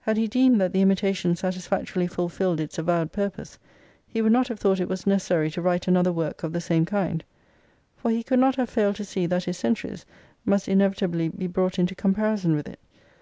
Had 0.00 0.18
he 0.18 0.28
deemed 0.28 0.60
that 0.60 0.74
the 0.74 0.82
"Imitation" 0.82 1.34
satisfactorily 1.34 2.06
fulfilled 2.06 2.60
its 2.60 2.76
avowed 2.76 3.10
purpose 3.10 3.58
he 4.06 4.20
would 4.20 4.30
not 4.30 4.48
have 4.48 4.60
thought 4.60 4.78
it 4.80 4.86
was 4.90 5.06
necessary 5.06 5.50
to 5.50 5.62
write 5.62 5.88
another 5.88 6.12
work 6.12 6.42
of 6.42 6.52
the 6.52 6.60
same 6.60 6.84
kind; 6.84 7.24
for 7.96 8.10
he 8.10 8.22
could 8.22 8.38
not 8.38 8.56
have 8.56 8.68
failed 8.68 8.96
to 8.96 9.04
see 9.06 9.24
that 9.24 9.44
his" 9.44 9.56
Centuries" 9.56 10.04
must 10.52 10.68
inevitably 10.68 11.30
be 11.30 11.46
brought 11.46 11.78
into 11.78 11.94
comparison 11.94 12.54
with 12.54 12.68
it. 12.68 12.80